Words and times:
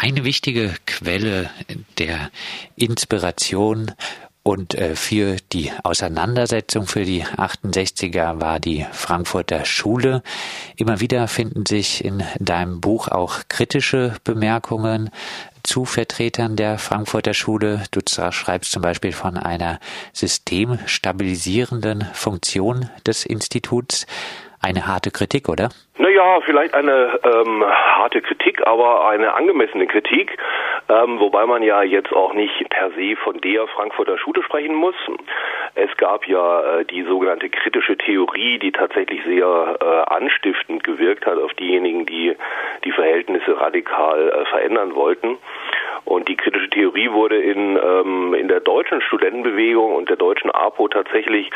Eine 0.00 0.22
wichtige 0.22 0.74
Quelle 0.86 1.50
der 1.98 2.30
Inspiration 2.76 3.90
und 4.44 4.76
äh, 4.76 4.94
für 4.94 5.38
die 5.52 5.72
Auseinandersetzung 5.82 6.86
für 6.86 7.04
die 7.04 7.24
68er 7.24 8.40
war 8.40 8.60
die 8.60 8.86
Frankfurter 8.92 9.64
Schule. 9.64 10.22
Immer 10.76 11.00
wieder 11.00 11.26
finden 11.26 11.66
sich 11.66 12.04
in 12.04 12.22
deinem 12.38 12.80
Buch 12.80 13.08
auch 13.08 13.40
kritische 13.48 14.14
Bemerkungen 14.22 15.10
zu 15.64 15.84
Vertretern 15.84 16.54
der 16.54 16.78
Frankfurter 16.78 17.34
Schule. 17.34 17.82
Du 17.90 18.00
schreibst 18.06 18.70
zum 18.70 18.82
Beispiel 18.82 19.10
von 19.10 19.36
einer 19.36 19.80
systemstabilisierenden 20.12 22.06
Funktion 22.12 22.88
des 23.04 23.26
Instituts. 23.26 24.06
Eine 24.60 24.86
harte 24.86 25.10
Kritik, 25.10 25.48
oder? 25.48 25.68
Naja, 25.98 26.40
vielleicht 26.44 26.74
eine 26.74 27.18
ähm, 27.22 27.64
harte 27.64 28.20
Kritik, 28.20 28.66
aber 28.66 29.08
eine 29.08 29.34
angemessene 29.34 29.86
Kritik, 29.86 30.36
ähm, 30.88 31.20
wobei 31.20 31.46
man 31.46 31.62
ja 31.62 31.82
jetzt 31.82 32.12
auch 32.12 32.34
nicht 32.34 32.68
per 32.68 32.90
se 32.90 33.14
von 33.22 33.40
der 33.40 33.66
Frankfurter 33.68 34.18
Schule 34.18 34.42
sprechen 34.42 34.74
muss. 34.74 34.94
Es 35.74 35.96
gab 35.96 36.26
ja 36.26 36.78
äh, 36.78 36.84
die 36.84 37.04
sogenannte 37.04 37.48
kritische 37.48 37.96
Theorie, 37.96 38.58
die 38.58 38.72
tatsächlich 38.72 39.22
sehr 39.24 39.76
äh, 39.80 40.12
anstiftend 40.12 40.82
gewirkt 40.82 41.24
hat 41.26 41.38
auf 41.38 41.52
diejenigen, 41.54 42.04
die 42.06 42.36
die 42.84 42.92
Verhältnisse 42.92 43.60
radikal 43.60 44.28
äh, 44.28 44.44
verändern 44.46 44.94
wollten. 44.94 45.38
Und 46.04 46.28
die 46.28 46.36
kritische 46.36 46.70
Theorie 46.70 47.12
wurde 47.12 47.38
in, 47.38 47.76
ähm, 47.76 48.34
in 48.34 48.48
der 48.48 48.60
deutschen 48.60 49.02
Studentenbewegung 49.02 49.94
und 49.94 50.08
der 50.08 50.16
deutschen 50.16 50.50
APO 50.50 50.88
tatsächlich 50.88 51.50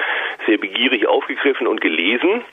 sehr 0.46 0.58
begierig 0.58 1.06
aufgegriffen 1.06 1.66
und 1.66 1.80
gelesen. 1.80 2.44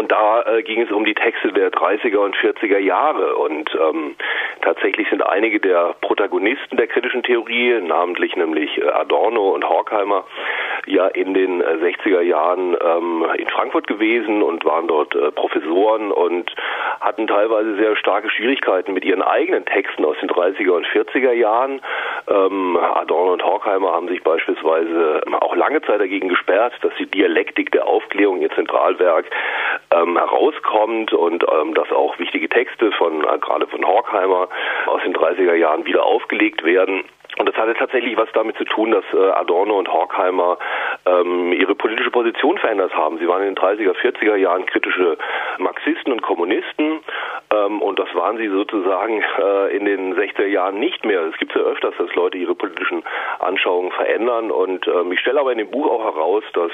Und 0.00 0.10
da 0.10 0.40
äh, 0.46 0.62
ging 0.62 0.80
es 0.80 0.90
um 0.90 1.04
die 1.04 1.12
Texte 1.12 1.52
der 1.52 1.70
30er 1.70 2.16
und 2.16 2.34
40er 2.34 2.78
Jahre. 2.78 3.36
Und 3.36 3.70
ähm, 3.74 4.16
tatsächlich 4.62 5.06
sind 5.10 5.22
einige 5.22 5.60
der 5.60 5.94
Protagonisten 6.00 6.78
der 6.78 6.86
kritischen 6.86 7.22
Theorie, 7.22 7.78
namentlich 7.82 8.34
nämlich 8.34 8.78
äh, 8.78 8.88
Adorno 8.88 9.50
und 9.50 9.68
Horkheimer, 9.68 10.24
ja 10.86 11.06
in 11.08 11.34
den 11.34 11.60
äh, 11.60 11.64
60er 11.64 12.20
Jahren 12.20 12.76
ähm, 12.80 13.26
in 13.36 13.48
Frankfurt 13.48 13.86
gewesen 13.86 14.42
und 14.42 14.64
waren 14.64 14.88
dort 14.88 15.14
äh, 15.14 15.30
Professoren 15.32 16.12
und 16.12 16.54
hatten 17.00 17.26
teilweise 17.26 17.76
sehr 17.76 17.96
starke 17.96 18.30
Schwierigkeiten 18.30 18.92
mit 18.92 19.04
ihren 19.04 19.22
eigenen 19.22 19.64
Texten 19.64 20.04
aus 20.04 20.16
den 20.20 20.28
30er 20.28 20.70
und 20.70 20.86
40er 20.86 21.32
Jahren. 21.32 21.80
Ähm, 22.28 22.76
Adorno 22.76 23.32
und 23.32 23.44
Horkheimer 23.44 23.92
haben 23.92 24.08
sich 24.08 24.22
beispielsweise 24.22 25.22
auch 25.40 25.56
lange 25.56 25.80
Zeit 25.82 26.00
dagegen 26.00 26.28
gesperrt, 26.28 26.74
dass 26.82 26.92
die 26.98 27.06
Dialektik 27.06 27.72
der 27.72 27.86
Aufklärung, 27.86 28.40
ihr 28.40 28.50
Zentralwerk, 28.50 29.26
ähm, 29.94 30.16
herauskommt 30.16 31.12
und 31.12 31.44
ähm, 31.44 31.74
dass 31.74 31.90
auch 31.92 32.18
wichtige 32.18 32.48
Texte 32.48 32.92
von 32.92 33.24
äh, 33.24 33.38
gerade 33.38 33.66
von 33.66 33.84
Horkheimer 33.84 34.48
aus 34.86 35.02
den 35.02 35.14
30er 35.14 35.54
Jahren 35.54 35.84
wieder 35.84 36.04
aufgelegt 36.04 36.64
werden. 36.64 37.04
Und 37.40 37.48
das 37.48 37.56
hatte 37.56 37.72
tatsächlich 37.72 38.18
was 38.18 38.28
damit 38.34 38.58
zu 38.58 38.64
tun, 38.64 38.90
dass 38.90 39.04
äh, 39.14 39.30
Adorno 39.30 39.78
und 39.78 39.88
Horkheimer 39.90 40.58
ähm, 41.06 41.52
ihre 41.52 41.74
politische 41.74 42.10
Position 42.10 42.58
verändert 42.58 42.94
haben. 42.94 43.18
Sie 43.18 43.28
waren 43.28 43.42
in 43.42 43.54
den 43.54 43.62
30er, 43.62 43.94
40er 43.94 44.36
Jahren 44.36 44.66
kritische 44.66 45.16
Marxisten 45.58 46.12
und 46.12 46.22
Kommunisten 46.22 47.00
ähm, 47.54 47.82
und 47.82 47.98
das 47.98 48.14
waren 48.14 48.36
sie 48.36 48.48
sozusagen 48.48 49.22
äh, 49.38 49.76
in 49.76 49.84
den 49.84 50.14
60er 50.14 50.46
Jahren 50.46 50.78
nicht 50.78 51.04
mehr. 51.04 51.22
Es 51.22 51.38
gibt 51.38 51.54
ja 51.54 51.62
öfters, 51.62 51.94
dass 51.98 52.14
Leute 52.14 52.38
ihre 52.38 52.54
politischen 52.54 53.02
Anschauungen 53.38 53.92
verändern 53.92 54.50
und 54.50 54.86
ähm, 54.86 55.12
ich 55.12 55.20
stelle 55.20 55.40
aber 55.40 55.52
in 55.52 55.58
dem 55.58 55.70
Buch 55.70 55.86
auch 55.90 56.04
heraus, 56.04 56.44
dass 56.52 56.70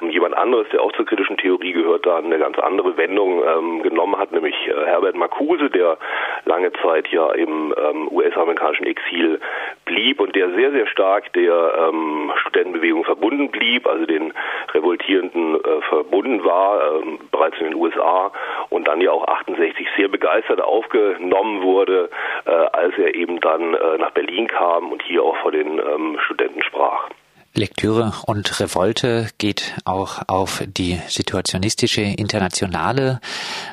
jemand 0.00 0.36
anderes, 0.36 0.68
der 0.72 0.82
auch 0.82 0.92
zur 0.92 1.06
kritischen 1.06 1.36
Theorie 1.36 1.72
gehört, 1.72 2.06
da 2.06 2.18
eine 2.18 2.38
ganz 2.38 2.58
andere 2.58 2.96
Wendung 2.96 3.42
ähm, 3.44 3.82
genommen 3.82 4.16
hat, 4.18 4.32
nämlich 4.32 4.56
äh, 4.66 4.86
Herbert 4.86 5.16
Marcuse, 5.16 5.70
der 5.70 5.98
lange 6.44 6.72
Zeit 6.82 7.08
ja 7.08 7.32
im 7.32 7.74
ähm, 7.76 8.08
US-amerikanischen 8.10 8.86
Exil 8.86 9.40
blieb 9.84 10.20
und 10.20 10.34
der 10.34 10.50
sehr, 10.50 10.72
sehr 10.72 10.86
stark 10.86 11.32
der 11.32 11.88
ähm, 11.88 12.32
Studentenbewegung 12.40 13.04
verbunden 13.04 13.50
blieb, 13.50 13.67
also 13.86 14.06
den 14.06 14.32
Revoltierenden 14.72 15.56
äh, 15.56 15.80
verbunden 15.88 16.44
war, 16.44 17.00
ähm, 17.00 17.18
bereits 17.30 17.58
in 17.58 17.66
den 17.66 17.74
USA 17.74 18.32
und 18.70 18.88
dann 18.88 19.00
ja 19.00 19.10
auch 19.10 19.26
68 19.26 19.86
sehr 19.96 20.08
begeistert 20.08 20.60
aufgenommen 20.60 21.62
wurde, 21.62 22.10
äh, 22.46 22.50
als 22.50 22.96
er 22.98 23.14
eben 23.14 23.40
dann 23.40 23.74
äh, 23.74 23.98
nach 23.98 24.10
Berlin 24.12 24.48
kam 24.48 24.92
und 24.92 25.02
hier 25.02 25.22
auch 25.22 25.36
vor 25.38 25.52
den 25.52 25.78
ähm, 25.78 26.18
Studenten 26.24 26.62
sprach. 26.62 27.08
Lektüre 27.58 28.12
und 28.26 28.60
Revolte 28.60 29.28
geht 29.36 29.74
auch 29.84 30.22
auf 30.28 30.62
die 30.66 30.98
situationistische 31.08 32.02
Internationale 32.02 33.20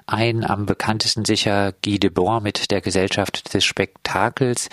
ein. 0.08 0.44
Am 0.44 0.66
bekanntesten 0.66 1.24
sicher 1.24 1.74
Guy 1.84 2.00
Debord 2.00 2.44
mit 2.44 2.72
der 2.72 2.82
Gesellschaft 2.82 3.54
des 3.54 3.64
Spektakels. 3.64 4.70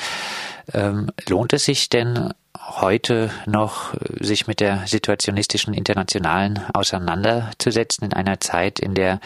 Ähm, 0.73 1.11
lohnt 1.29 1.53
es 1.53 1.67
sich 1.67 1.91
denn 1.91 2.33
heute 2.59 3.31
noch, 3.47 3.95
sich 4.19 4.47
mit 4.47 4.61
der 4.61 4.87
situationistischen 4.87 5.75
Internationalen 5.75 6.63
auseinanderzusetzen 6.73 8.07
in 8.07 8.13
einer 8.15 8.41
Zeit, 8.41 8.81
in 8.81 8.95
der 8.95 9.21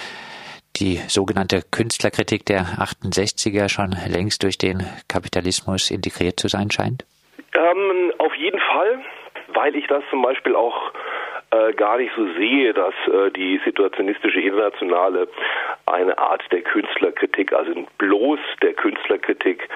die 0.77 1.01
sogenannte 1.07 1.63
Künstlerkritik 1.63 2.45
der 2.45 2.65
68er 2.79 3.69
schon 3.69 3.97
längst 4.09 4.43
durch 4.43 4.59
den 4.59 4.85
Kapitalismus 5.09 5.91
integriert 5.91 6.39
zu 6.39 6.49
sein 6.49 6.71
scheint? 6.71 7.05
Ähm, 7.55 8.13
auf 8.19 8.35
jeden 8.35 8.59
Fall 8.59 9.05
weil 9.57 9.75
ich 9.75 9.87
das 9.89 10.05
zum 10.11 10.23
Beispiel 10.23 10.55
auch 10.55 10.93
äh, 11.51 11.73
gar 11.73 11.97
nicht 11.97 12.13
so 12.17 12.27
sehe, 12.35 12.73
dass 12.75 12.95
äh, 13.07 13.31
die 13.31 13.61
situationistische 13.65 14.41
Internationale 14.41 15.29
eine 15.87 16.19
Art 16.19 16.43
der 16.53 16.63
Künstlerkritik, 16.63 17.53
also 17.53 17.73
bloß 17.99 18.41
der 18.63 18.75
Künstlerkritik 18.75 19.69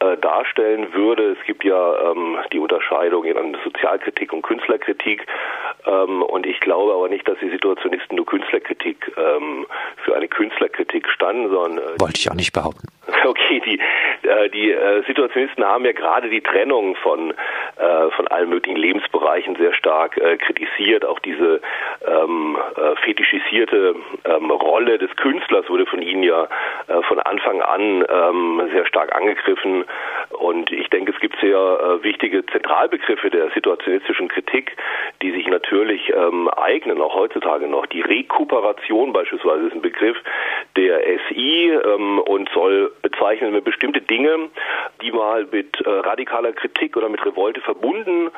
äh, 0.00 0.16
darstellen 0.16 0.92
würde. 0.94 1.36
Es 1.38 1.46
gibt 1.46 1.64
ja 1.64 2.10
ähm, 2.10 2.38
die 2.52 2.58
Unterscheidung 2.58 3.24
in 3.24 3.56
Sozialkritik 3.64 4.32
und 4.32 4.42
Künstlerkritik 4.42 5.26
ähm, 5.88 6.22
und 6.22 6.46
ich 6.46 6.60
glaube 6.60 6.92
aber 6.92 7.08
nicht, 7.08 7.26
dass 7.26 7.38
die 7.40 7.48
Situationisten 7.48 8.16
nur 8.16 8.26
Künstlerkritik 8.26 9.10
ähm, 9.16 9.66
für 10.04 10.14
eine 10.14 10.28
Künstlerkritik 10.28 11.08
standen, 11.08 11.48
sondern 11.48 11.78
äh, 11.78 12.00
wollte 12.00 12.18
ich 12.18 12.30
auch 12.30 12.34
nicht 12.34 12.52
behaupten. 12.52 12.86
Okay, 13.24 13.60
die 13.64 13.80
äh, 14.28 14.50
die 14.50 14.70
äh, 14.70 15.02
Situationisten 15.06 15.64
haben 15.64 15.84
ja 15.84 15.92
gerade 15.92 16.28
die 16.28 16.42
Trennung 16.42 16.94
von 16.96 17.30
äh, 17.30 18.10
von 18.14 18.28
allen 18.28 18.50
möglichen 18.50 18.76
Lebensbereichen 18.76 19.56
sehr 19.56 19.72
stark 19.72 20.18
äh, 20.18 20.36
kritisiert. 20.36 21.04
Auch 21.04 21.18
diese 21.18 21.60
ähm, 22.06 22.58
äh, 22.76 22.96
fetischisierte 23.04 23.94
ähm, 24.24 24.50
Rolle 24.50 24.98
des 24.98 25.14
Künstlers 25.16 25.68
wurde 25.68 25.86
von 25.86 26.02
ihnen 26.02 26.22
ja 26.22 26.48
von 27.08 27.18
Anfang 27.20 27.60
an 27.60 28.04
ähm, 28.08 28.68
sehr 28.72 28.86
stark 28.86 29.14
angegriffen. 29.14 29.84
Und 30.38 30.70
ich 30.70 30.88
denke, 30.90 31.12
es 31.12 31.20
gibt 31.20 31.36
sehr 31.40 31.56
äh, 31.56 32.02
wichtige 32.04 32.46
Zentralbegriffe 32.46 33.28
der 33.30 33.50
situationistischen 33.50 34.28
Kritik, 34.28 34.76
die 35.20 35.32
sich 35.32 35.46
natürlich 35.48 36.12
ähm, 36.14 36.48
eignen, 36.48 37.00
auch 37.00 37.14
heutzutage 37.14 37.66
noch. 37.66 37.86
Die 37.86 38.02
Rekuperation 38.02 39.12
beispielsweise 39.12 39.66
ist 39.66 39.74
ein 39.74 39.82
Begriff 39.82 40.16
der 40.76 41.00
SI 41.28 41.70
ähm, 41.70 42.20
und 42.20 42.48
soll 42.54 42.92
bezeichnen 43.02 43.62
bestimmte 43.64 44.00
Dinge, 44.00 44.48
die 45.02 45.10
mal 45.10 45.46
mit 45.50 45.80
äh, 45.80 45.90
radikaler 45.90 46.52
Kritik 46.52 46.96
oder 46.96 47.08
mit 47.08 47.24
Revolte 47.24 47.60
verbunden 47.60 48.30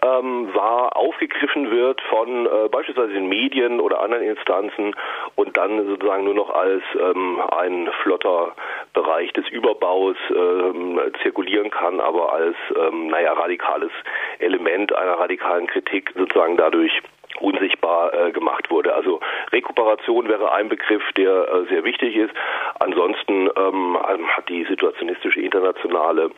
ähm, 0.00 0.54
war, 0.54 0.96
aufgegriffen 0.96 1.70
wird 1.70 2.00
von 2.02 2.46
äh, 2.46 2.68
beispielsweise 2.70 3.14
den 3.14 3.28
Medien 3.28 3.80
oder 3.80 4.00
anderen 4.00 4.24
Instanzen 4.24 4.94
und 5.34 5.56
dann 5.56 5.86
sozusagen 5.86 6.24
nur 6.24 6.34
noch 6.34 6.50
als 6.50 6.82
ähm, 6.94 7.40
ein 7.50 7.88
flotter 8.02 8.52
Bereich 8.98 9.32
des 9.32 9.48
Überbaus 9.48 10.16
ähm, 10.34 11.00
zirkulieren 11.22 11.70
kann, 11.70 12.00
aber 12.00 12.32
als 12.32 12.56
ähm, 12.74 13.06
naja 13.06 13.32
radikales 13.32 13.92
Element 14.40 14.92
einer 14.92 15.20
radikalen 15.20 15.68
Kritik 15.68 16.12
sozusagen 16.16 16.56
dadurch 16.56 17.00
unsichtbar 17.40 18.12
äh, 18.12 18.32
gemacht 18.32 18.70
wurde. 18.70 18.92
Also 18.92 19.20
Rekuperation 19.52 20.28
wäre 20.28 20.50
ein 20.52 20.68
Begriff, 20.68 21.02
der 21.16 21.48
äh, 21.48 21.66
sehr 21.68 21.84
wichtig 21.84 22.16
ist. 22.16 22.34
Ansonsten 22.80 23.48
ähm, 23.56 23.96
hat 24.36 24.48
die 24.48 24.64
situationistische 24.64 25.40
Internationale 25.40 26.30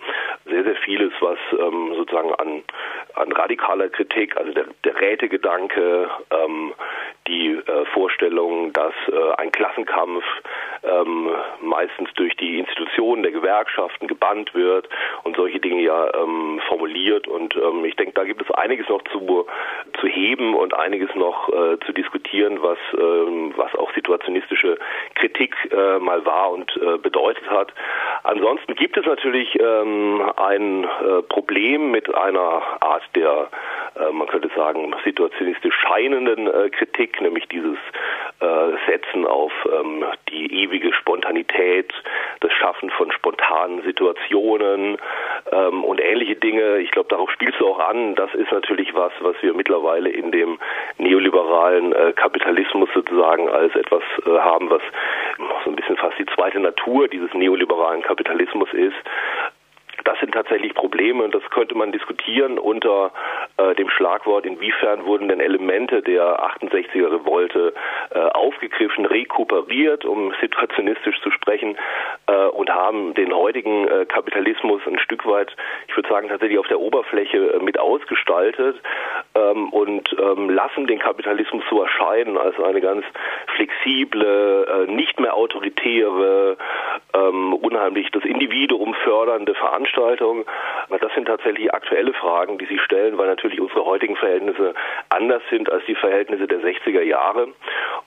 sehr, 0.45 0.65
sehr 0.65 0.77
vieles, 0.77 1.13
was 1.21 1.39
ähm, 1.53 1.95
sozusagen 1.97 2.35
an, 2.35 2.63
an 3.15 3.33
radikaler 3.33 3.89
Kritik, 3.89 4.37
also 4.37 4.53
der, 4.53 4.67
der 4.85 5.01
Rätegedanke, 5.01 6.11
ähm, 6.31 6.75
die 7.27 7.53
äh, 7.53 7.85
Vorstellung, 7.95 8.73
dass 8.73 8.95
äh, 9.09 9.35
ein 9.39 9.53
Klassenkampf 9.53 10.25
ähm, 10.83 11.31
meistens 11.61 12.11
durch 12.15 12.37
die 12.37 12.59
Institutionen 12.59 13.23
der 13.23 13.33
Gewerkschaften 13.33 14.07
gebannt 14.07 14.55
wird 14.55 14.89
und 15.25 15.37
solche 15.37 15.61
Dinge 15.61 15.83
ja 15.83 16.13
ähm, 16.15 16.61
formuliert. 16.69 17.29
Und 17.29 17.57
ähm, 17.57 17.85
ich 17.85 17.97
denke, 17.97 18.13
da 18.15 18.25
gibt 18.25 18.43
es 18.43 18.51
einiges 18.53 18.89
noch 18.89 19.03
zu, 19.13 19.47
zu 20.01 20.07
heben 20.07 20.55
und 20.55 20.75
einiges 20.75 21.15
noch 21.15 21.49
äh, 21.49 21.79
zu 21.87 21.93
diskutieren, 21.93 22.63
was, 22.63 22.79
ähm, 22.99 23.53
was 23.57 23.75
auch 23.75 23.93
situationistische 23.95 24.79
Kritik 25.15 25.57
äh, 25.73 25.99
mal 25.99 26.25
war 26.25 26.51
und 26.51 26.77
äh, 26.77 26.99
bedeutet 26.99 27.49
hat. 27.51 27.73
Ansonsten 28.23 28.75
gibt 28.75 28.97
es 28.97 29.07
natürlich 29.07 29.59
ähm, 29.61 30.23
ein 30.37 30.85
äh, 30.85 31.23
Problem 31.23 31.91
mit 31.91 32.15
einer 32.15 32.63
Art 32.81 33.03
der 33.15 33.49
äh, 33.97 34.13
man 34.13 34.29
könnte 34.29 34.51
sagen, 34.55 34.95
situationistisch 35.05 35.75
scheinenden 35.75 36.47
äh, 36.47 36.71
Kritik, 36.71 37.21
nämlich 37.21 37.49
dieses 37.49 37.79
Setzen 38.87 39.27
auf 39.27 39.53
ähm, 39.71 40.05
die 40.31 40.63
ewige 40.63 40.93
Spontanität, 40.95 41.93
das 42.41 42.53
Schaffen 42.53 42.91
von 42.91 43.13
spontanen 43.13 43.83
Situationen 43.83 44.97
ähm, 45.53 45.85
und 45.85 46.01
ähnliche 46.01 46.37
Dinge. 46.37 46.79
Ich 46.79 46.91
glaube, 46.91 47.09
darauf 47.11 47.31
spielst 47.31 47.61
du 47.61 47.69
auch 47.69 47.79
an. 47.79 48.15
Das 48.15 48.35
ist 48.35 48.51
natürlich 48.51 48.95
was, 48.95 49.13
was 49.21 49.37
wir 49.43 49.55
mittlerweile 49.55 50.09
in 50.09 50.33
dem 50.33 50.59
neoliberalen 50.99 51.93
äh, 51.93 52.13
Kapitalismus 52.13 52.89
sozusagen 52.95 53.49
als 53.49 53.75
etwas 53.77 54.03
äh, 54.25 54.39
haben, 54.39 54.71
was 54.71 54.83
so 55.65 55.71
ein 55.71 55.77
bisschen 55.77 55.97
fast 55.97 56.19
die 56.19 56.27
zweite 56.27 56.61
Natur 56.61 57.09
dieses 57.09 57.33
neoliberalen 57.35 58.03
Kapitalismus 58.03 58.73
ist. 58.73 58.97
Sind 60.21 60.33
tatsächlich 60.33 60.75
Probleme 60.75 61.25
und 61.25 61.35
das 61.35 61.43
könnte 61.51 61.75
man 61.75 61.93
diskutieren 61.93 62.59
unter 62.59 63.13
äh, 63.57 63.75
dem 63.75 63.89
Schlagwort, 63.89 64.45
inwiefern 64.45 65.05
wurden 65.05 65.29
denn 65.29 65.41
Elemente 65.41 66.03
der 66.03 66.41
68er 66.41 67.13
Revolte 67.13 67.73
äh, 68.11 68.19
aufgegriffen, 68.19 69.07
rekuperiert, 69.07 70.05
um 70.05 70.33
situationistisch 70.41 71.21
zu 71.23 71.31
sprechen, 71.31 71.77
äh, 72.27 72.47
und 72.49 72.71
haben 72.71 73.15
den 73.15 73.35
heutigen 73.35 73.89
äh, 73.89 74.07
Kapitalismus 74.07 74.83
ein 74.87 74.99
Stück 74.99 75.27
weit, 75.27 75.55
ich 75.89 75.97
würde 75.97 76.09
sagen, 76.09 76.29
tatsächlich 76.29 76.59
auf 76.59 76.69
der 76.69 76.81
Oberfläche 76.81 77.55
äh, 77.55 77.59
mit 77.61 77.79
ausgestaltet 77.79 78.81
ähm, 79.35 79.71
und 79.71 80.15
ähm, 80.19 80.51
lassen 80.51 80.87
den 80.87 80.99
Kapitalismus 80.99 81.65
so 81.71 81.83
erscheinen 81.83 82.37
als 82.37 82.59
eine 82.61 82.81
ganz 82.81 83.05
flexible, 83.57 84.87
äh, 84.89 84.93
nicht 84.93 85.19
mehr 85.21 85.35
autoritäre, 85.35 86.57
ähm, 87.15 87.55
unheimlich 87.55 88.11
das 88.11 88.25
Individuum 88.25 88.95
fördernde 89.05 89.55
Veranstaltung. 89.55 90.45
Das 90.89 91.13
sind 91.15 91.27
tatsächlich 91.27 91.73
aktuelle 91.73 92.13
Fragen, 92.13 92.59
die 92.59 92.67
sich 92.67 92.81
stellen, 92.83 93.19
weil 93.19 93.27
natürlich 93.27 93.61
unsere 93.61 93.85
heutigen 93.85 94.17
Verhältnisse 94.17 94.75
anders 95.09 95.43
sind 95.51 95.71
als 95.71 95.85
die 95.87 95.95
Verhältnisse 95.95 96.47
der 96.47 96.61
60er 96.61 97.03
Jahre 97.03 97.49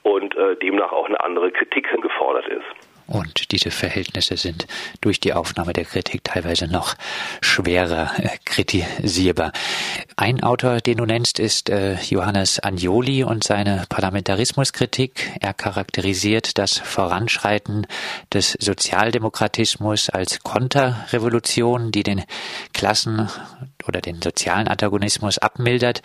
und 0.04 0.36
äh, 0.36 0.56
demnach 0.58 0.92
auch 0.92 1.08
eine 1.08 1.20
andere 1.24 1.52
Kritik 1.52 1.90
gefordert 2.02 2.48
ist. 2.48 2.93
Und 3.14 3.52
diese 3.52 3.70
Verhältnisse 3.70 4.38
sind 4.38 4.66
durch 5.00 5.20
die 5.20 5.34
Aufnahme 5.34 5.72
der 5.72 5.86
Kritik 5.86 6.24
teilweise 6.24 6.66
noch 6.66 6.96
schwerer 7.42 8.12
äh, 8.18 8.30
kritisierbar. 8.44 9.52
Ein 10.16 10.42
Autor, 10.42 10.82
den 10.82 10.98
du 10.98 11.06
nennst, 11.06 11.38
ist 11.38 11.70
äh, 11.70 11.94
Johannes 12.10 12.60
Agnoli 12.64 13.24
und 13.24 13.44
seine 13.44 13.86
Parlamentarismuskritik. 13.88 15.32
Er 15.40 15.54
charakterisiert 15.54 16.58
das 16.58 16.80
Voranschreiten 16.80 17.86
des 18.34 18.58
Sozialdemokratismus 18.60 20.10
als 20.10 20.40
Konterrevolution, 20.40 21.92
die 21.92 22.02
den 22.02 22.24
Klassen 22.74 23.30
oder 23.88 24.02
den 24.02 24.24
sozialen 24.24 24.68
Antagonismus 24.68 25.38
abmildert 25.38 26.02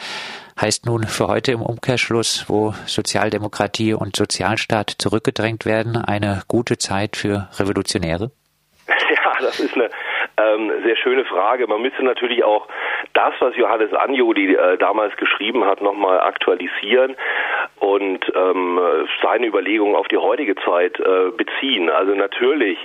heißt 0.60 0.87
nun 0.87 1.05
für 1.05 1.28
heute 1.28 1.52
im 1.52 1.62
Umkehrschluss, 1.62 2.46
wo 2.49 2.72
Sozialdemokratie 2.87 3.94
und 3.94 4.16
Sozialstaat 4.16 4.90
zurückgedrängt 4.99 5.66
werden, 5.66 5.96
eine 5.96 6.43
gute 6.49 6.78
Zeit 6.78 7.16
für 7.16 7.49
Revolutionäre? 7.58 8.31
Ja, 9.10 9.32
das 9.40 9.60
ist 9.60 9.75
eine 9.75 9.90
ähm, 10.37 10.70
sehr 10.84 10.96
schöne 10.96 11.25
Frage. 11.25 11.66
Man 11.66 11.82
müsste 11.82 12.02
natürlich 12.05 12.44
auch 12.44 12.69
das, 13.14 13.34
was 13.40 13.56
Johannes 13.56 13.93
Anjoli 13.93 14.55
äh, 14.55 14.76
damals 14.78 15.16
geschrieben 15.16 15.64
hat, 15.64 15.81
nochmal 15.81 16.20
aktualisieren 16.20 17.16
und 17.81 18.21
ähm, 18.35 18.81
seine 19.23 19.47
Überlegungen 19.47 19.95
auf 19.95 20.09
die 20.09 20.17
heutige 20.17 20.57
Zeit 20.57 20.99
äh, 21.01 21.31
beziehen. 21.37 21.91
Also 21.91 22.15
natürlich 22.15 22.79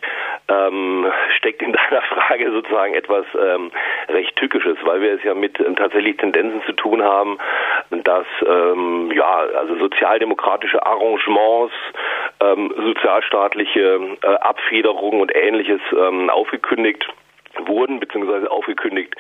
ähm, 0.48 1.06
steckt 1.38 1.62
in 1.62 1.74
deiner 1.74 2.02
Frage 2.02 2.52
sozusagen 2.52 2.94
etwas 2.94 3.26
ähm, 3.40 3.72
recht 4.10 4.36
Tückisches, 4.36 4.78
weil 4.84 5.02
wir 5.02 5.14
es 5.14 5.24
ja 5.24 5.34
mit 5.34 5.60
ähm, 5.60 5.76
tatsächlich 5.76 6.18
Tendenzen 6.18 6.62
zu 6.66 6.74
tun 6.74 7.04
haben, 7.04 7.38
dass 7.90 8.26
ähm, 8.46 9.12
ja 9.14 9.46
also 9.58 9.78
sozialdemokratische 9.78 10.86
Arrangements, 10.86 11.74
ähm, 12.40 12.74
sozialstaatliche 12.76 14.18
äh, 14.22 14.28
Abfederungen 14.28 15.22
und 15.22 15.36
ähnliches 15.36 15.82
ähm, 15.92 16.30
aufgekündigt 16.30 17.08
wurden 17.68 18.00
bzw. 18.00 18.48
aufgekündigt 18.48 19.16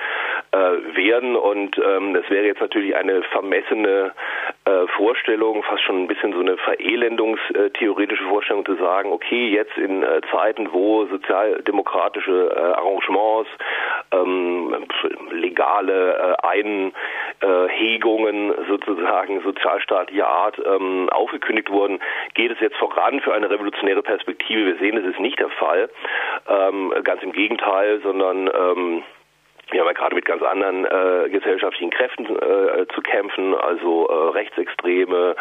äh, 0.52 0.58
werden 0.96 1.36
und 1.36 1.78
ähm, 1.78 2.14
das 2.14 2.30
wäre 2.30 2.46
jetzt 2.46 2.62
natürlich 2.62 2.96
eine 2.96 3.22
vermessene 3.24 4.12
äh, 4.66 4.88
Vorstellung, 4.96 5.62
fast 5.64 5.84
schon 5.84 6.04
ein 6.04 6.08
bisschen 6.08 6.32
so 6.34 6.40
eine 6.40 6.56
verelendungstheoretische 6.58 8.24
Vorstellung 8.24 8.66
zu 8.66 8.76
sagen, 8.76 9.12
okay, 9.12 9.50
jetzt 9.50 9.78
in 9.78 10.04
äh, 10.04 10.22
Zeiten, 10.32 10.72
wo 10.72 11.06
sozialdemokratische 11.06 12.50
äh, 12.56 12.60
Arrangements, 12.60 13.50
ähm, 14.12 14.74
legale 15.32 16.38
äh, 16.42 17.42
Einhegungen 17.42 18.54
sozusagen 18.70 19.42
sozialstaatlicher 19.42 20.28
Art 20.28 20.58
ähm, 20.66 21.10
aufgekündigt 21.10 21.70
wurden, 21.70 22.00
geht 22.34 22.52
es 22.52 22.60
jetzt 22.62 22.78
voran 22.78 23.20
für 23.20 23.34
eine 23.34 23.50
revolutionäre 23.50 24.02
Perspektive. 24.02 24.66
Wir 24.66 24.78
sehen, 24.78 24.98
es 24.98 25.06
ist 25.06 25.20
nicht 25.20 25.40
der 25.40 25.50
Fall. 25.50 25.90
Ähm, 26.48 26.94
ganz 27.04 27.22
im 27.22 27.34
Gegenteil, 27.34 28.00
sondern 28.02 28.48
ähm, 28.48 29.04
wir 29.74 29.82
haben 29.82 29.88
ja 29.88 29.94
gerade 29.94 30.16
mit 30.16 30.26
ganz 30.26 30.44
anderen 30.44 30.86
äh, 30.86 31.30
gesellschaftlichen 31.30 31.90
Kräften 31.90 32.26
äh, 32.26 32.86
zu 32.94 33.02
kämpfen, 33.02 33.56
also 33.56 34.08
äh, 34.08 34.30
Rechtsextreme, 34.38 35.36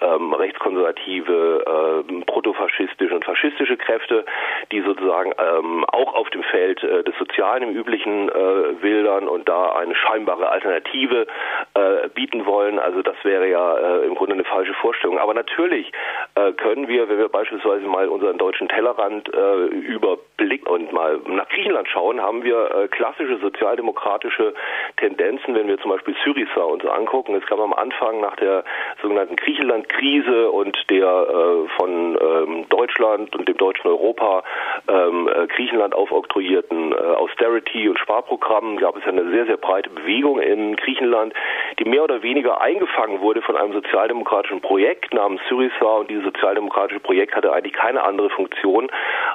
ähm, 0.00 0.34
rechtskonservative, 0.34 2.04
äh, 2.06 2.24
protofaschistische 2.26 3.14
und 3.14 3.24
faschistische 3.24 3.78
Kräfte, 3.78 4.26
die 4.72 4.82
sozusagen 4.82 5.32
ähm, 5.38 5.84
auch 5.86 6.14
auf 6.14 6.28
dem 6.30 6.42
Feld 6.42 6.82
äh, 6.84 7.02
des 7.02 7.16
Sozialen 7.18 7.62
im 7.62 7.74
Üblichen 7.74 8.28
äh, 8.28 8.82
wildern 8.82 9.26
und 9.26 9.48
da 9.48 9.72
eine 9.72 9.94
scheinbare 9.94 10.50
Alternative 10.50 11.26
äh, 11.74 12.08
bieten 12.10 12.44
wollen. 12.44 12.78
Also 12.78 13.00
das 13.00 13.16
wäre 13.22 13.48
ja 13.48 13.78
äh, 13.78 14.06
im 14.06 14.14
Grunde 14.14 14.34
eine 14.34 14.44
falsche 14.44 14.74
Vorstellung. 14.74 15.18
Aber 15.18 15.32
natürlich 15.32 15.90
äh, 16.38 16.52
können 16.52 16.88
wir, 16.88 17.08
wenn 17.08 17.18
wir 17.18 17.28
beispielsweise 17.28 17.86
mal 17.86 18.08
unseren 18.08 18.38
deutschen 18.38 18.68
Tellerrand 18.68 19.32
äh, 19.34 19.64
überblicken 19.66 20.68
und 20.68 20.92
mal 20.92 21.20
nach 21.26 21.48
Griechenland 21.48 21.88
schauen, 21.88 22.20
haben 22.20 22.44
wir 22.44 22.70
äh, 22.74 22.88
klassische 22.88 23.38
sozialdemokratische 23.38 24.54
Tendenzen, 24.96 25.54
wenn 25.54 25.68
wir 25.68 25.78
zum 25.78 25.90
Beispiel 25.90 26.14
Syriza 26.24 26.60
uns 26.60 26.84
angucken. 26.84 27.34
Es 27.34 27.46
gab 27.46 27.58
am 27.58 27.72
Anfang 27.72 28.20
nach 28.20 28.36
der 28.36 28.64
sogenannten 29.02 29.36
Griechenland-Krise 29.36 30.50
und 30.50 30.76
der 30.90 31.06
äh, 31.06 31.68
von 31.76 32.18
ähm, 32.20 32.66
Deutschland 32.68 33.34
und 33.34 33.48
dem 33.48 33.56
deutschen 33.56 33.88
Europa 33.88 34.44
ähm, 34.88 35.28
äh, 35.28 35.46
Griechenland 35.48 35.94
aufoktroyierten 35.94 36.92
äh, 36.92 36.96
Austerity- 36.96 37.88
und 37.88 37.98
Sparprogrammen 37.98 38.78
gab 38.78 38.96
es 38.96 39.04
eine 39.04 39.30
sehr, 39.30 39.46
sehr 39.46 39.56
breite 39.56 39.90
Bewegung 39.90 40.40
in 40.40 40.76
Griechenland, 40.76 41.32
die 41.78 41.84
mehr 41.84 42.04
oder 42.04 42.22
weniger 42.22 42.60
eingefangen 42.60 43.20
wurde 43.20 43.42
von 43.42 43.56
einem 43.56 43.72
sozialdemokratischen 43.72 44.60
Projekt 44.60 45.12
namens 45.14 45.40
Syriza 45.48 45.98
und 45.98 46.10
dieses 46.10 46.27
sozialdemokratische 46.32 47.00
Projekt 47.00 47.34
hatte 47.34 47.52
eigentlich 47.52 47.74
keine 47.74 48.02
andere 48.02 48.30
Funktion, 48.30 48.90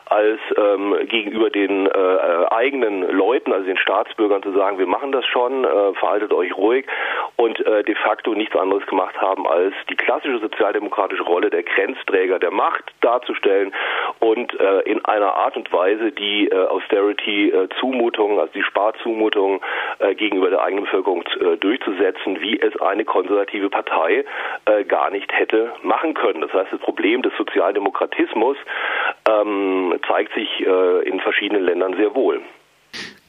als 0.06 0.40
ähm, 0.58 0.96
gegenüber 1.08 1.50
den 1.50 1.88
äh, 1.88 2.46
eigenen 2.52 3.10
Leuten, 3.10 3.54
also 3.54 3.66
den 3.66 3.78
Staatsbürgern 3.78 4.44
zu 4.44 4.52
sagen, 4.54 4.78
wir 4.78 4.88
machen 4.88 5.12
das 5.12 5.26
schon, 5.26 5.64
äh, 5.64 5.94
verhaltet 5.94 6.34
euch 6.34 6.56
ruhig 6.56 6.86
und 7.36 7.60
äh, 7.66 7.84
de 7.84 7.96
facto 7.96 8.34
nichts 8.34 8.56
anderes 8.56 8.86
gemacht 8.86 9.20
haben, 9.20 9.48
als 9.48 9.74
die 9.90 9.96
klassische 9.96 10.40
sozialdemokratische 10.40 11.24
Rolle 11.24 11.50
der 11.50 11.64
Grenzträger 11.64 12.40
der 12.40 12.52
Macht 12.52 12.84
darzustellen 13.02 13.74
und 14.20 14.60
äh, 14.60 14.82
in 14.82 15.04
einer 15.06 15.34
Art 15.34 15.56
und 15.58 15.72
Weise 15.74 16.12
die 16.12 16.50
äh, 16.50 16.56
Austerity-Zumutung, 16.68 18.40
also 18.40 18.52
die 18.54 18.64
Sparzumutung 18.64 19.62
äh, 20.00 20.16
gegenüber 20.16 20.50
der 20.50 20.62
eigenen 20.62 20.86
Bevölkerung 20.86 21.24
äh, 21.40 21.58
durchzusetzen, 21.58 22.42
wie 22.42 22.60
es 22.60 22.80
eine 22.82 23.06
konservative 23.06 23.70
Partei 23.70 24.26
äh, 24.66 24.84
gar 24.86 25.10
nicht 25.10 25.32
hätte 25.32 25.74
machen 25.84 26.14
können. 26.14 26.42
Das 26.42 26.54
heißt, 26.54 26.72
das 26.72 26.80
Problem 26.80 27.22
des 27.22 27.34
Sozialdemokratismus 27.38 28.58
ähm, 29.30 29.96
zeigt 30.08 30.34
sich 30.34 30.50
äh, 30.60 31.08
in 31.08 31.20
verschiedenen 31.20 31.64
Ländern 31.64 31.96
sehr 31.96 32.16
wohl. 32.16 32.42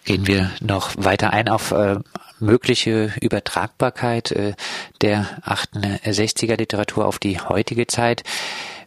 Gehen 0.04 0.26
wir 0.26 0.50
noch 0.60 0.90
weiter 0.98 1.32
ein 1.32 1.48
auf 1.48 1.72
äh, 1.72 1.96
mögliche 2.38 3.12
Übertragbarkeit 3.22 4.32
äh, 4.32 4.52
der 5.00 5.24
68er 5.46 6.58
Literatur 6.58 7.06
auf 7.06 7.18
die 7.18 7.38
heutige 7.38 7.86
Zeit. 7.86 8.22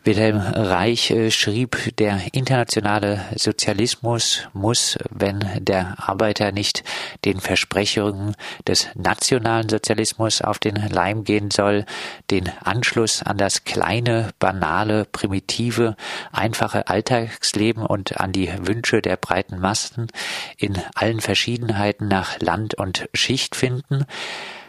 Wilhelm 0.07 0.39
Reich 0.39 1.11
äh, 1.11 1.31
schrieb, 1.31 1.93
der 1.97 2.21
internationale 2.31 3.25
Sozialismus 3.35 4.47
muss, 4.53 4.97
wenn 5.09 5.43
der 5.59 5.95
Arbeiter 5.97 6.53
nicht 6.53 6.85
den 7.25 7.41
Versprechungen 7.41 8.33
des 8.65 8.87
nationalen 8.95 9.67
Sozialismus 9.67 10.41
auf 10.41 10.59
den 10.59 10.75
Leim 10.75 11.25
gehen 11.25 11.51
soll, 11.51 11.83
den 12.31 12.49
Anschluss 12.63 13.21
an 13.21 13.37
das 13.37 13.65
kleine, 13.65 14.29
banale, 14.39 15.03
primitive, 15.03 15.97
einfache 16.31 16.87
Alltagsleben 16.87 17.85
und 17.85 18.17
an 18.17 18.31
die 18.31 18.49
Wünsche 18.65 19.01
der 19.01 19.17
breiten 19.17 19.59
Massen 19.59 20.07
in 20.55 20.81
allen 20.95 21.19
Verschiedenheiten 21.19 22.07
nach 22.07 22.39
Land 22.39 22.75
und 22.75 23.09
Schicht 23.13 23.57
finden, 23.57 24.05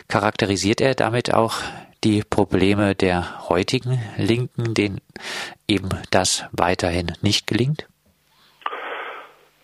charakterisiert 0.08 0.80
er 0.80 0.96
damit 0.96 1.32
auch 1.32 1.62
die 2.04 2.22
Probleme 2.28 2.94
der 2.94 3.48
heutigen 3.48 3.98
Linken, 4.16 4.74
denen 4.74 5.00
eben 5.68 5.88
das 6.10 6.48
weiterhin 6.52 7.12
nicht 7.22 7.46
gelingt? 7.46 7.86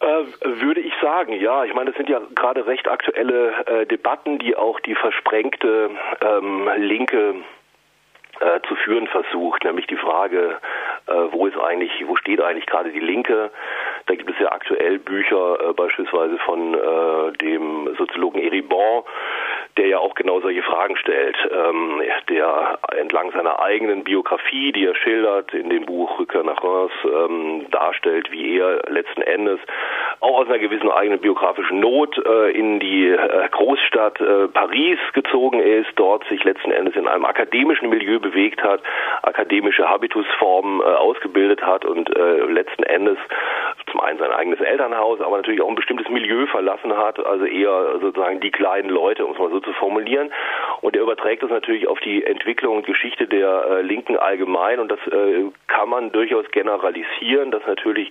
Äh, 0.01 0.25
würde 0.61 0.81
ich 0.81 0.93
sagen, 1.01 1.33
ja. 1.33 1.65
Ich 1.65 1.75
meine, 1.75 1.91
das 1.91 1.97
sind 1.97 2.09
ja 2.09 2.21
gerade 2.35 2.67
recht 2.67 2.89
aktuelle 2.89 3.67
äh, 3.67 3.87
Debatten, 3.87 4.39
die 4.39 4.57
auch 4.57 4.81
die 4.81 4.95
versprengte 4.95 5.91
ähm, 6.21 6.69
linke 6.77 7.37
äh, 8.41 8.61
zu 8.69 8.75
führen 8.77 9.07
versucht, 9.07 9.65
nämlich 9.65 9.87
die 9.87 9.97
Frage, 9.97 10.59
äh, 11.07 11.13
wo 11.31 11.47
ist 11.47 11.57
eigentlich, 11.57 11.93
wo 12.07 12.17
steht 12.17 12.41
eigentlich 12.41 12.67
gerade 12.67 12.91
die 12.91 13.01
Linke? 13.01 13.51
Da 14.07 14.15
gibt 14.15 14.29
es 14.29 14.39
ja 14.41 14.51
aktuell 14.51 14.99
Bücher, 14.99 15.71
äh, 15.71 15.73
beispielsweise 15.73 16.37
von 16.39 16.75
äh, 16.75 17.33
dem 17.39 17.95
Soziologen 17.97 18.43
Eribon, 18.43 19.05
der 19.77 19.89
ja 19.89 19.99
auch 19.99 20.15
genau 20.15 20.41
solche 20.41 20.63
Fragen 20.63 20.97
stellt, 20.97 21.37
ähm, 21.51 22.01
der 22.29 22.79
entlang 22.97 23.33
seiner 23.33 23.61
eigenen 23.61 24.05
Biografie, 24.05 24.73
die 24.73 24.87
er 24.87 24.95
schildert 24.95 25.53
in 25.53 25.71
dem 25.71 25.87
Buch 25.87 26.19
Rückkehr 26.19 26.45
nach 26.45 26.63
Reims, 26.63 26.93
ähm, 27.05 27.67
darstellt, 27.71 28.31
wie 28.31 28.59
er 28.59 28.83
letzten 28.89 29.23
Endes 29.23 29.59
auch 30.21 30.39
aus 30.39 30.47
einer 30.47 30.59
gewissen 30.59 30.91
eigenen 30.91 31.21
biografischen 31.21 31.81
Not 31.81 32.17
äh, 32.25 32.51
in 32.53 32.81
die 32.81 33.09
äh, 33.09 33.49
Großstadt 33.51 34.21
äh, 34.21 34.49
Paris 34.49 34.99
gezogen 35.13 35.61
ist, 35.61 35.91
dort 35.97 36.25
sich 36.29 36.43
letzten 36.45 36.71
Endes 36.71 36.97
in 36.97 37.09
einem 37.09 37.25
akademischen 37.25 37.91
Milieu 37.91 38.21
bewegt 38.21 38.63
hat, 38.63 38.81
akademische 39.23 39.89
Habitusformen 39.89 40.81
äh, 40.81 40.85
ausgebildet 40.85 41.63
hat 41.63 41.85
und 41.85 42.15
äh, 42.17 42.41
letzten 42.47 42.85
Endes 42.85 43.19
einen 44.05 44.19
sein 44.19 44.31
eigenes 44.31 44.61
Elternhaus, 44.61 45.21
aber 45.21 45.37
natürlich 45.37 45.61
auch 45.61 45.69
ein 45.69 45.75
bestimmtes 45.75 46.09
Milieu 46.09 46.47
verlassen 46.47 46.97
hat, 46.97 47.25
also 47.25 47.45
eher 47.45 47.99
sozusagen 48.01 48.41
die 48.41 48.51
kleinen 48.51 48.89
Leute, 48.89 49.25
um 49.25 49.33
es 49.33 49.39
mal 49.39 49.51
so 49.51 49.61
zu 49.61 49.73
formulieren. 49.73 50.31
Und 50.81 50.97
er 50.97 51.03
überträgt 51.03 51.43
das 51.43 51.51
natürlich 51.51 51.89
auf 51.89 52.01
die 52.01 52.25
Entwicklung 52.25 52.77
und 52.77 52.87
Geschichte 52.87 53.27
der 53.27 53.67
äh, 53.71 53.83
Linken 53.83 54.17
allgemein 54.17 54.81
und 54.81 54.91
das 54.91 55.01
äh, 55.07 55.45
kann 55.67 55.89
man 55.89 56.13
durchaus 56.13 56.51
generalisieren, 56.51 57.51
dass 57.51 57.67
natürlich 57.67 58.11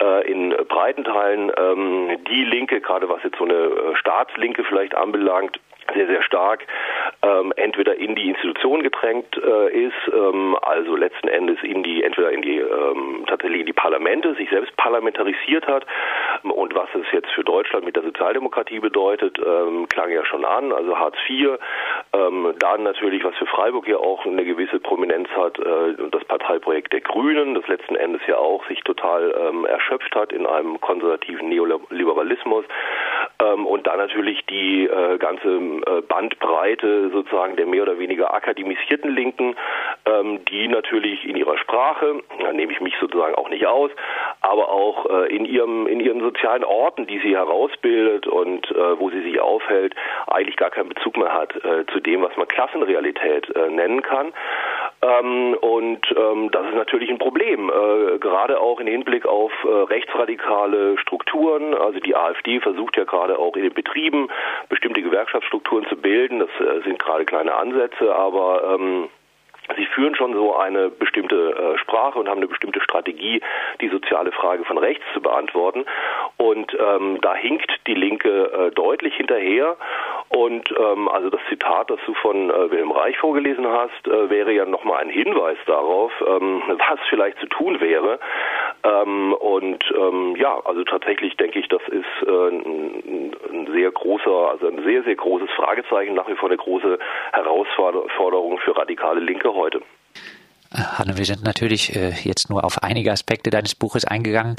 äh, 0.00 0.30
in 0.30 0.50
breiten 0.68 1.04
Teilen 1.04 1.52
ähm, 1.56 2.18
die 2.28 2.44
Linke, 2.44 2.80
gerade 2.80 3.08
was 3.08 3.22
jetzt 3.22 3.38
so 3.38 3.44
eine 3.44 3.54
äh, 3.54 3.96
Staatslinke 3.96 4.64
vielleicht 4.64 4.94
anbelangt, 4.94 5.58
sehr, 5.94 6.06
sehr 6.06 6.22
stark 6.22 6.66
ähm, 7.22 7.52
entweder 7.56 7.96
in 7.96 8.14
die 8.14 8.28
Institution 8.28 8.82
gedrängt 8.82 9.36
äh, 9.36 9.86
ist, 9.86 9.94
ähm, 10.12 10.56
also 10.62 10.96
letzten 10.96 11.28
Endes 11.28 11.58
in 11.62 11.82
die, 11.82 12.02
entweder 12.02 12.30
in 12.30 12.42
die 12.42 12.58
ähm, 12.58 13.24
tatsächlich 13.26 13.60
in 13.60 13.66
die 13.66 13.72
Parlamente, 13.72 14.34
sich 14.34 14.48
selbst 14.50 14.76
parlamentarisiert 14.76 15.66
hat. 15.66 15.86
Und 16.42 16.74
was 16.74 16.88
es 16.94 17.06
jetzt 17.12 17.30
für 17.30 17.44
Deutschland 17.44 17.84
mit 17.84 17.96
der 17.96 18.02
Sozialdemokratie 18.02 18.80
bedeutet, 18.80 19.38
ähm, 19.38 19.88
klang 19.88 20.10
ja 20.10 20.24
schon 20.24 20.44
an, 20.44 20.72
also 20.72 20.98
Hartz 20.98 21.16
IV, 21.28 21.58
ähm, 22.12 22.54
dann 22.58 22.82
natürlich, 22.82 23.24
was 23.24 23.34
für 23.36 23.46
Freiburg 23.46 23.88
ja 23.88 23.96
auch 23.96 24.24
eine 24.24 24.44
gewisse 24.44 24.80
Prominenz 24.80 25.28
hat, 25.30 25.58
äh, 25.58 25.94
das 26.10 26.24
Parteiprojekt 26.24 26.92
der 26.92 27.00
Grünen, 27.00 27.54
das 27.54 27.66
letzten 27.68 27.96
Endes 27.96 28.22
ja 28.26 28.36
auch 28.36 28.66
sich 28.68 28.80
total 28.82 29.34
ähm, 29.38 29.64
erschöpft 29.64 30.14
hat 30.14 30.32
in 30.32 30.46
einem 30.46 30.80
konservativen 30.80 31.48
Neoliberalismus. 31.48 32.64
Ähm, 33.40 33.66
und 33.66 33.86
dann 33.86 33.98
natürlich 33.98 34.44
die 34.46 34.86
äh, 34.86 35.18
ganze 35.18 35.48
äh, 35.48 36.02
Bandbreite 36.02 37.10
sozusagen 37.10 37.56
der 37.56 37.66
mehr 37.66 37.82
oder 37.82 37.98
weniger 37.98 38.34
akademisierten 38.34 39.14
Linken, 39.14 39.54
ähm, 40.06 40.44
die 40.46 40.68
natürlich 40.68 41.24
in 41.24 41.36
ihrer 41.36 41.56
Sprache, 41.58 42.22
da 42.40 42.52
nehme 42.52 42.72
ich 42.72 42.80
mich 42.80 42.94
sozusagen 43.00 43.34
auch 43.34 43.48
nicht 43.48 43.66
aus, 43.66 43.90
aber 44.40 44.70
auch 44.70 45.06
äh, 45.06 45.34
in 45.34 45.44
ihrem 45.44 45.86
in 45.86 46.00
ihren 46.00 46.20
sozialen 46.20 46.64
Orten, 46.64 47.06
die 47.06 47.18
sie 47.18 47.36
herausbildet 47.36 48.26
und 48.26 48.70
äh, 48.70 49.00
wo 49.00 49.10
sie 49.10 49.22
sich 49.22 49.40
aufhält, 49.40 49.94
eigentlich 50.26 50.56
gar 50.56 50.70
keinen 50.70 50.88
Bezug 50.88 51.16
mehr 51.16 51.32
hat 51.32 51.54
äh, 51.56 51.86
zu 51.92 52.00
dem, 52.00 52.22
was 52.22 52.36
man 52.36 52.48
Klassenrealität 52.48 53.54
äh, 53.54 53.68
nennen 53.68 54.02
kann. 54.02 54.32
Ähm, 55.00 55.56
und 55.60 56.00
ähm, 56.16 56.50
das 56.50 56.66
ist 56.66 56.74
natürlich 56.74 57.10
ein 57.10 57.18
Problem, 57.18 57.70
äh, 57.70 58.18
gerade 58.18 58.60
auch 58.60 58.80
im 58.80 58.86
Hinblick 58.86 59.26
auf 59.26 59.52
äh, 59.64 59.68
rechtsradikale 59.68 60.98
Strukturen. 60.98 61.74
Also 61.74 62.00
die 62.00 62.16
AfD 62.16 62.60
versucht 62.60 62.96
ja 62.96 63.04
gerade 63.04 63.38
auch 63.38 63.54
in 63.56 63.62
den 63.62 63.74
Betrieben 63.74 64.28
bestimmte 64.68 65.02
Gewerkschaftsstrukturen 65.02 65.86
zu 65.86 65.96
bilden. 65.96 66.40
Das 66.40 66.50
sind 66.84 66.98
gerade 66.98 67.24
kleine 67.24 67.54
Ansätze, 67.54 68.14
aber 68.14 68.74
ähm, 68.74 69.08
Sie 69.76 69.86
führen 69.86 70.14
schon 70.14 70.34
so 70.34 70.56
eine 70.56 70.90
bestimmte 70.90 71.36
äh, 71.36 71.78
Sprache 71.78 72.18
und 72.18 72.28
haben 72.28 72.38
eine 72.38 72.48
bestimmte 72.48 72.80
Strategie, 72.80 73.40
die 73.80 73.88
soziale 73.88 74.32
Frage 74.32 74.64
von 74.64 74.78
rechts 74.78 75.04
zu 75.14 75.20
beantworten. 75.20 75.84
Und 76.36 76.76
ähm, 76.78 77.18
da 77.20 77.34
hinkt 77.34 77.70
die 77.86 77.94
Linke 77.94 78.28
äh, 78.52 78.70
deutlich 78.72 79.14
hinterher. 79.14 79.76
Und 80.28 80.72
ähm, 80.78 81.08
also 81.08 81.30
das 81.30 81.40
Zitat, 81.48 81.90
das 81.90 82.00
du 82.06 82.14
von 82.14 82.50
äh, 82.50 82.70
Wilhelm 82.70 82.92
Reich 82.92 83.16
vorgelesen 83.18 83.66
hast, 83.66 84.06
äh, 84.06 84.30
wäre 84.30 84.52
ja 84.52 84.64
nochmal 84.66 85.02
ein 85.02 85.10
Hinweis 85.10 85.58
darauf, 85.66 86.12
ähm, 86.26 86.62
was 86.66 87.00
vielleicht 87.08 87.38
zu 87.38 87.46
tun 87.46 87.80
wäre. 87.80 88.18
Ähm, 88.84 89.34
und 89.34 89.84
ähm, 89.96 90.36
ja, 90.36 90.60
also 90.64 90.84
tatsächlich 90.84 91.36
denke 91.36 91.58
ich, 91.58 91.68
das 91.68 91.82
ist 91.88 92.28
äh, 92.28 92.48
ein, 92.48 93.68
sehr 93.72 93.90
großer, 93.90 94.50
also 94.50 94.68
ein 94.68 94.82
sehr, 94.84 95.02
sehr 95.02 95.16
großes 95.16 95.50
Fragezeichen, 95.56 96.14
nach 96.14 96.28
wie 96.28 96.36
vor 96.36 96.48
eine 96.48 96.58
große 96.58 96.98
Herausforderung 97.32 98.58
für 98.58 98.76
radikale 98.76 99.20
Linke 99.20 99.52
heute. 99.52 99.82
Hanne, 100.70 101.16
wir 101.16 101.24
sind 101.24 101.44
natürlich 101.44 101.96
äh, 101.96 102.12
jetzt 102.24 102.50
nur 102.50 102.62
auf 102.62 102.82
einige 102.82 103.10
Aspekte 103.10 103.48
deines 103.48 103.74
Buches 103.74 104.04
eingegangen. 104.04 104.56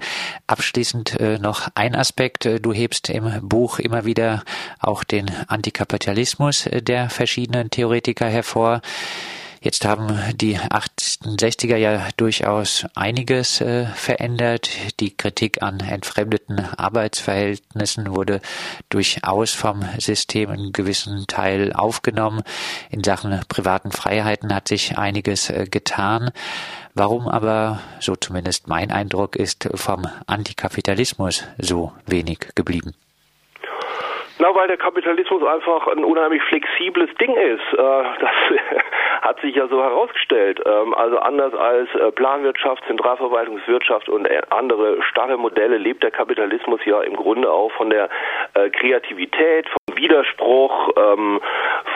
Abschließend 0.48 1.20
äh, 1.20 1.38
noch 1.38 1.68
ein 1.76 1.96
Aspekt. 1.96 2.48
Äh, 2.48 2.60
du 2.60 2.74
hebst 2.74 3.10
im 3.12 3.48
Buch 3.48 3.78
immer 3.78 4.06
wieder 4.06 4.44
auch 4.82 5.04
den 5.04 5.30
Antikapitalismus 5.48 6.68
der 6.72 7.12
verschiedenen 7.12 7.70
Theoretiker 7.70 8.26
hervor. 8.26 8.82
Jetzt 9.62 9.84
haben 9.84 10.18
die 10.36 10.58
68er 10.58 11.76
ja 11.76 12.08
durchaus 12.16 12.86
einiges 12.96 13.60
äh, 13.60 13.88
verändert. 13.88 14.70
Die 15.02 15.16
Kritik 15.16 15.62
an 15.62 15.82
entfremdeten 15.82 16.60
Arbeitsverhältnissen 16.60 18.16
wurde 18.16 18.40
durchaus 18.88 19.52
vom 19.52 19.84
System 19.98 20.52
in 20.54 20.72
gewissen 20.72 21.26
Teil 21.28 21.74
aufgenommen. 21.74 22.44
In 22.90 23.04
Sachen 23.04 23.38
privaten 23.50 23.92
Freiheiten 23.92 24.56
hat 24.56 24.70
sich 24.70 24.98
einiges 24.98 25.50
äh, 25.50 25.66
getan. 25.70 26.32
Warum 26.94 27.28
aber, 27.28 27.82
so 28.00 28.16
zumindest 28.16 28.70
mein 28.70 28.92
Eindruck 28.92 29.36
ist, 29.36 29.68
vom 29.74 30.08
Antikapitalismus 30.26 31.44
so 31.58 31.92
wenig 32.06 32.48
geblieben? 32.56 32.94
Na, 34.42 34.56
weil 34.56 34.70
der 34.70 34.78
Kapitalismus 34.78 35.44
einfach 35.44 35.88
ein 35.88 36.06
unheimlich 36.06 36.42
flexibles 36.44 37.14
Ding 37.16 37.36
ist. 37.36 37.74
Äh, 37.74 37.78
das 37.78 38.32
hat 39.22 39.42
sich 39.42 39.54
ja 39.54 39.68
so 39.68 39.84
herausgestellt. 39.84 40.62
Ähm, 40.66 40.94
also 40.94 41.20
anders 41.20 41.54
als 41.54 41.94
äh, 41.96 42.10
Planwirtschaft, 42.14 42.82
Zentralverwaltungswirtschaft 42.88 44.08
und 44.08 44.26
äh, 44.26 44.42
andere 44.50 45.04
starre 45.04 45.38
Modelle 45.38 45.78
lebt 45.78 46.04
der 46.04 46.12
Kapitalismus 46.12 46.80
ja 46.86 47.02
im 47.02 47.18
Grunde 47.18 47.52
auch 47.52 47.72
von 47.74 47.90
der 47.90 48.10
Kreativität, 48.54 49.68
Widerspruch, 50.10 50.90
ähm, 50.98 51.40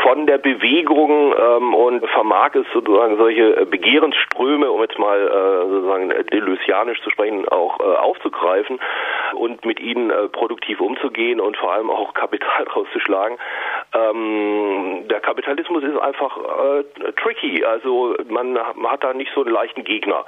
von 0.03 0.27
der 0.27 0.37
Bewegung 0.37 1.33
ähm, 1.33 1.73
und 1.73 2.07
vermag 2.09 2.53
es 2.55 2.65
sozusagen 2.73 3.17
solche 3.17 3.65
Begehrensströme, 3.65 4.69
um 4.69 4.81
jetzt 4.81 4.99
mal 4.99 5.67
sozusagen 5.69 6.09
deleuzianisch 6.31 7.01
zu 7.01 7.09
sprechen, 7.09 7.47
auch 7.47 7.79
aufzugreifen 7.79 8.79
und 9.33 9.65
mit 9.65 9.79
ihnen 9.79 10.11
produktiv 10.31 10.79
umzugehen 10.81 11.39
und 11.39 11.57
vor 11.57 11.73
allem 11.73 11.89
auch 11.89 12.13
Kapital 12.13 12.63
rauszuschlagen. 12.75 13.37
Ähm, 13.93 15.05
der 15.09 15.19
Kapitalismus 15.19 15.83
ist 15.83 15.97
einfach 15.97 16.37
äh, 16.37 17.11
tricky, 17.13 17.63
also 17.63 18.15
man, 18.27 18.57
hat 18.57 19.03
da 19.03 19.13
nicht 19.13 19.31
so 19.35 19.43
einen 19.43 19.53
leichten 19.53 19.83
Gegner. 19.83 20.25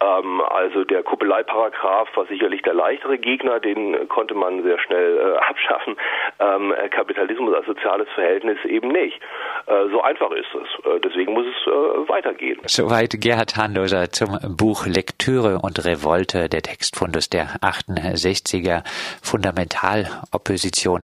Ähm, 0.00 0.40
also 0.40 0.84
der 0.84 1.02
Kuppeleiparagraph 1.02 2.08
war 2.16 2.26
sicherlich 2.26 2.62
der 2.62 2.74
leichtere 2.74 3.18
Gegner, 3.18 3.60
den 3.60 4.08
konnte 4.08 4.34
man 4.34 4.62
sehr 4.62 4.78
schnell 4.78 5.18
äh, 5.18 5.36
abschaffen. 5.48 5.96
Ähm, 6.38 6.74
Kapitalismus 6.90 7.54
als 7.54 7.66
soziales 7.66 8.08
Verhältnis 8.14 8.58
eben 8.64 8.88
nicht. 8.88 9.20
Äh, 9.66 9.88
so 9.90 10.00
einfach 10.00 10.30
ist 10.30 10.54
es. 10.54 10.84
Äh, 10.84 11.00
deswegen 11.00 11.32
muss 11.32 11.46
es 11.46 11.66
äh, 11.66 12.08
weitergehen. 12.08 12.60
Soweit 12.66 13.20
Gerhard 13.20 13.56
Handloser 13.56 14.10
zum 14.10 14.38
Buch 14.56 14.86
Lektüre 14.86 15.58
und 15.62 15.84
Revolte, 15.84 16.48
der 16.48 16.62
Textfundus 16.62 17.28
der 17.28 17.48
68er 17.62 18.82
Fundamentalopposition. 19.22 20.96